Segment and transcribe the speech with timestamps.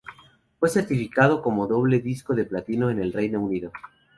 [0.59, 3.71] Fue certificado como doble disco de platino en el Reino Unido.